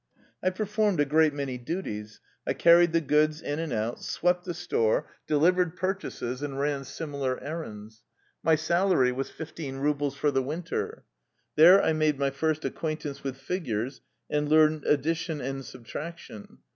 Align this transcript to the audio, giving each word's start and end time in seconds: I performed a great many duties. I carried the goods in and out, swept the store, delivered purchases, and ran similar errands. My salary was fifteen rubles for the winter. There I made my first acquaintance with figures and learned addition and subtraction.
I 0.41 0.49
performed 0.49 0.99
a 0.99 1.05
great 1.05 1.31
many 1.31 1.59
duties. 1.59 2.21
I 2.47 2.53
carried 2.53 2.91
the 2.91 3.01
goods 3.01 3.39
in 3.39 3.59
and 3.59 3.71
out, 3.71 4.01
swept 4.01 4.45
the 4.45 4.53
store, 4.55 5.07
delivered 5.27 5.75
purchases, 5.75 6.41
and 6.41 6.57
ran 6.59 6.85
similar 6.85 7.39
errands. 7.39 8.01
My 8.41 8.55
salary 8.55 9.11
was 9.11 9.29
fifteen 9.29 9.75
rubles 9.75 10.15
for 10.15 10.31
the 10.31 10.41
winter. 10.41 11.03
There 11.55 11.83
I 11.83 11.93
made 11.93 12.17
my 12.17 12.31
first 12.31 12.65
acquaintance 12.65 13.23
with 13.23 13.37
figures 13.37 14.01
and 14.27 14.49
learned 14.49 14.85
addition 14.85 15.39
and 15.39 15.63
subtraction. 15.63 16.57